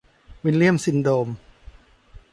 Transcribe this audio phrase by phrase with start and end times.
[0.43, 1.27] วิลเลี่ยมซินโดม